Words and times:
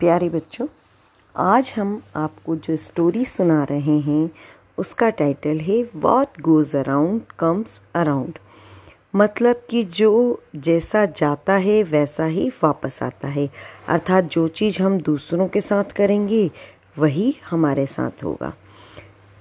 प्यारे 0.00 0.28
बच्चों, 0.28 0.66
आज 1.36 1.72
हम 1.76 2.00
आपको 2.16 2.54
जो 2.56 2.76
स्टोरी 2.76 3.24
सुना 3.24 3.62
रहे 3.64 3.98
हैं, 4.00 4.30
उसका 4.78 5.08
टाइटल 5.10 5.58
है 5.60 5.82
what 5.96 6.40
goes 6.40 6.76
around 6.76 7.20
comes 7.38 7.80
around 7.94 8.38
मतलब 9.14 9.62
कि 9.70 9.82
जो 9.84 10.12
जैसा 10.56 11.04
जाता 11.06 11.54
है, 11.54 11.82
वैसा 11.82 12.24
ही 12.24 12.48
वापस 12.62 12.98
आता 13.02 13.28
है। 13.28 13.48
अर्थात 13.88 14.24
जो 14.24 14.46
चीज़ 14.48 14.80
हम 14.82 14.98
दूसरों 15.00 15.48
के 15.48 15.60
साथ 15.60 15.92
करेंगे, 15.96 16.50
वही 16.98 17.34
हमारे 17.50 17.86
साथ 17.86 18.24
होगा। 18.24 18.52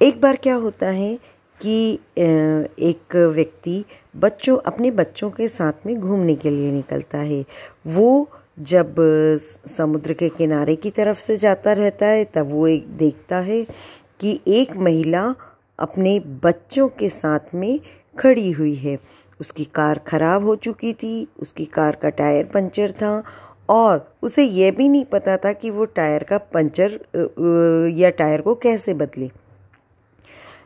एक 0.00 0.20
बार 0.20 0.36
क्या 0.36 0.54
होता 0.54 0.86
है 0.88 1.14
कि 1.60 1.92
एक 2.18 3.16
व्यक्ति 3.34 3.84
बच्चों, 4.16 4.58
अपने 4.66 4.90
बच्चों 4.90 5.30
के 5.30 5.48
साथ 5.48 5.86
में 5.86 5.98
घूमने 6.00 6.34
के 6.34 6.50
लिए 6.50 6.72
निकलता 6.72 7.18
है। 7.18 7.44
वो 7.86 8.28
जब 8.58 8.94
समुद्र 9.68 10.12
के 10.12 10.28
किनारे 10.28 10.74
की 10.76 10.90
तरफ़ 10.90 11.18
से 11.18 11.36
जाता 11.36 11.72
रहता 11.72 12.06
है, 12.06 12.24
तब 12.24 12.50
वो 12.50 12.66
एक 12.68 12.86
देखता 12.98 13.38
है 13.38 13.62
कि 14.20 14.40
एक 14.48 14.76
महिला 14.76 15.34
अपने 15.78 16.18
बच्चों 16.44 16.88
के 16.88 17.08
साथ 17.08 17.54
में 17.54 17.78
खड़ी 18.18 18.50
हुई 18.50 18.74
है। 18.74 18.98
उसकी 19.40 19.64
कार 19.64 19.98
खराब 19.98 20.44
हो 20.44 20.54
चुकी 20.56 20.92
थी, 20.92 21.28
उसकी 21.40 21.64
कार 21.64 21.96
का 21.96 22.08
टायर 22.10 22.44
पंचर 22.44 22.92
था 22.92 23.22
और 23.68 24.06
उसे 24.22 24.44
यह 24.44 24.70
भी 24.72 24.88
नहीं 24.88 25.04
पता 25.04 25.36
था 25.36 25.52
कि 25.52 25.70
वो 25.70 25.84
टायर 25.84 26.22
का 26.22 26.38
पंचर 26.54 26.98
या 27.94 28.10
टायर 28.10 28.40
को 28.40 28.54
कैसे 28.54 28.94
बदले। 28.94 29.30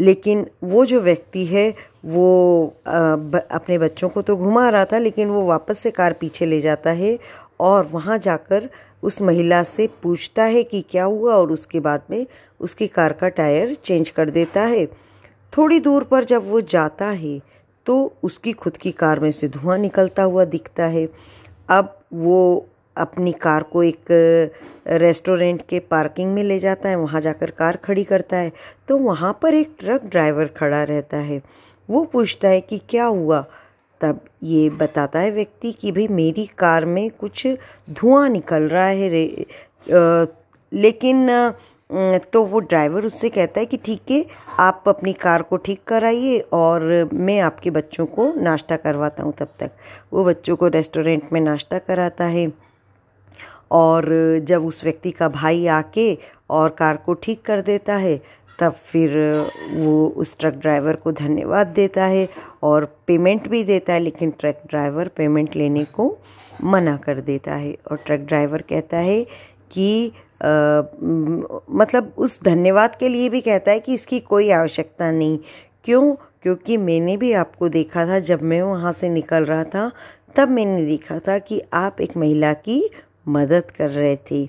लेकिन 0.00 0.46
वो 0.64 0.84
जो 0.84 1.00
व्यक्ति 1.00 1.44
है, 1.46 1.74
वो 2.04 2.66
अपने 2.86 3.78
बच्चों 3.78 4.08
को 4.08 4.22
तो 4.22 4.36
घुमा 4.36 4.68
रहा 4.68 4.84
था, 4.84 4.98
लेकिन 4.98 5.28
वो 5.28 5.44
वापस 5.46 5.78
से 5.78 5.90
कार 5.90 6.12
पीछे 6.12 6.46
ले 6.46 6.60
जाता 6.60 6.90
है 6.90 7.18
और 7.60 7.86
वहाँ 7.86 8.18
जाकर 8.18 8.68
उस 9.02 9.20
महिला 9.22 9.62
से 9.62 9.86
पूछता 10.02 10.44
है 10.44 10.62
कि 10.64 10.80
क्या 10.90 11.04
हुआ 11.04 11.34
और 11.34 11.52
उसके 11.52 11.80
बाद 11.80 12.02
में 12.10 12.26
उसकी 12.60 12.86
कार 12.86 13.12
का 13.12 13.28
टायर 13.28 13.74
चेंज 13.74 14.10
कर 14.10 14.30
देता 14.30 14.62
है। 14.62 14.86
थोड़ी 15.52 15.80
दूर 15.80 16.04
पर 16.04 16.24
जब 16.24 16.48
वो 16.50 16.60
जाता 16.60 17.06
है 17.06 17.40
तो 17.86 18.12
उसकी 18.22 18.52
खुद 18.52 18.76
की 18.76 18.90
कार 18.92 19.20
में 19.20 19.30
से 19.30 19.48
धुआँ 19.48 19.76
निकलता 19.78 20.22
हुआ 20.22 20.44
दिखता 20.44 20.86
है। 20.86 21.08
अब 21.70 21.98
वो 22.14 22.66
अपनी 22.96 23.32
कार 23.32 23.62
को 23.62 23.82
एक 23.82 24.04
रेस्टोरेंट 24.88 25.62
के 25.68 25.78
पार्किंग 25.80 26.32
में 26.34 26.42
ले 26.42 26.58
जाता 26.58 26.88
है, 26.88 26.96
वहाँ 26.96 27.20
जाकर 27.20 27.50
कार 27.50 27.76
खड़ी 27.76 28.04
करता 28.04 28.36
है। 28.36 28.52
तो 28.88 28.98
वहाँ 28.98 29.38
पर 29.42 29.54
एक 29.54 29.76
ट्रक 29.78 30.04
ड्राइवर 30.04 30.46
खड़ा 30.56 30.82
रहता 30.82 31.16
है। 31.16 31.40
वो 31.88 32.04
पूछता 32.04 32.48
है 32.48 32.60
कि 32.60 32.78
क्या 32.88 33.04
हुआ? 33.04 33.44
तब 34.04 34.20
ये 34.42 34.68
बताता 34.78 35.18
है 35.18 35.30
व्यक्ति 35.30 35.72
कि 35.72 35.92
भाई 35.92 36.08
मेरी 36.08 36.46
कार 36.58 36.84
में 36.84 37.10
कुछ 37.10 37.46
धुआँ 37.90 38.28
निकल 38.28 38.68
रहा 38.68 38.86
है 38.86 39.08
रे 39.08 39.26
आ, 39.92 40.24
लेकिन 40.72 41.28
तो 42.32 42.42
वो 42.44 42.60
ड्राइवर 42.60 43.04
उससे 43.04 43.28
कहता 43.28 43.60
है 43.60 43.66
कि 43.66 43.76
ठीक 43.76 44.10
है 44.10 44.24
आप 44.58 44.84
अपनी 44.88 45.12
कार 45.12 45.42
को 45.42 45.56
ठीक 45.56 45.82
कराइए 45.86 46.38
और 46.52 47.08
मैं 47.14 47.38
आपके 47.40 47.70
बच्चों 47.70 48.06
को 48.06 48.32
नाश्ता 48.36 48.76
करवाता 48.76 49.22
हूँ 49.22 49.32
तब 49.32 49.48
तक। 49.60 49.70
वो 50.12 50.24
बच्चों 50.24 50.56
को 50.56 50.68
रेस्टोरेंट 50.68 51.32
में 51.32 51.40
नाश्ता 51.40 51.78
कराता 51.78 52.24
है 52.26 52.52
और 53.70 54.08
जब 54.48 54.66
उस 54.66 54.82
व्यक्ति 54.84 55.10
का 55.10 55.28
भाई 55.28 55.66
आके 55.66 56.18
और 56.50 56.70
कार 56.70 56.96
को 56.96 57.14
ठीक 57.14 57.42
कर 57.42 57.60
देता 57.60 57.96
है 57.96 58.16
तब 58.58 58.74
फिर 58.92 59.16
वो 59.74 60.06
उस 60.16 60.36
ट्रक 60.38 60.54
ड्राइवर 60.54 60.96
को 60.96 61.12
धन्यवाद 61.12 61.66
देता 61.66 62.04
है 62.06 62.28
और 62.64 62.84
पेमेंट 63.06 63.48
भी 63.48 63.62
देता 63.64 63.92
है 63.92 64.00
लेकिन 64.00 64.30
ट्रक 64.30 64.62
ड्राइवर 64.68 65.08
पेमेंट 65.08 65.56
लेने 65.56 65.84
को 65.84 66.16
मना 66.64 66.96
कर 66.96 67.20
देता 67.20 67.54
है। 67.54 67.76
और 67.90 67.96
ट्रक 68.06 68.20
ड्राइवर 68.20 68.62
कहता 68.62 68.98
है 68.98 69.22
कि 69.72 70.12
आ, 70.42 70.82
मतलब 71.70 72.12
उस 72.18 72.42
धन्यवाद 72.44 72.94
के 72.96 73.08
लिए 73.08 73.28
भी 73.28 73.40
कहता 73.40 73.72
है 73.72 73.80
कि 73.80 73.94
इसकी 73.94 74.18
कोई 74.20 74.50
आवश्यकता 74.50 75.10
नहीं। 75.10 75.38
क्यों? 75.84 76.14
क्योंकि 76.42 76.76
मैंने 76.76 77.16
भी 77.16 77.32
आपको 77.32 77.68
देखा 77.68 78.06
था 78.06 78.18
जब 78.20 78.42
मैं 78.42 78.60
वहाँ 78.62 78.92
से 78.92 79.08
निकल 79.08 79.44
रहा 79.44 79.64
था 79.64 79.90
तब 80.36 80.48
मैंने 80.48 80.84
देखा 80.86 81.18
था 81.18 81.38
कि 81.38 81.60
आप 81.74 82.00
एक 82.00 82.16
महिला 82.16 82.52
की 82.52 82.82
मदद 83.28 83.70
कर 83.78 83.90
रहे 83.90 84.16
थे। 84.30 84.46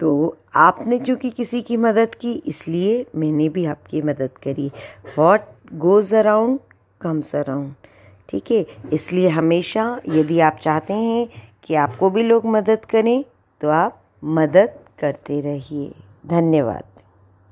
तो 0.00 0.36
आपने 0.56 0.98
चूँकि 0.98 1.30
किसी 1.30 1.60
की 1.62 1.76
मदद 1.76 2.14
की 2.14 2.32
इसलिए 2.46 3.04
मैंने 3.16 3.48
भी 3.48 3.64
आपकी 3.64 4.02
मदद 4.02 4.30
करी। 4.42 4.70
What 5.18 5.40
goes 5.74 6.14
around 6.16 6.58
comes 7.00 7.34
around 7.36 7.72
ठीक 8.28 8.50
है? 8.50 8.66
इसलिए 8.92 9.28
हमेशा 9.28 9.84
यदि 10.08 10.40
आप 10.40 10.58
चाहते 10.62 10.94
हैं 10.94 11.28
कि 11.64 11.74
आपको 11.74 12.10
भी 12.10 12.22
लोग 12.22 12.46
मदद 12.46 12.84
करें 12.84 13.24
तो 13.60 13.68
आप 13.70 14.00
मदद 14.24 14.78
करते 14.98 15.40
रहिए। 15.40 15.92
धन्यवाद। 16.26 16.84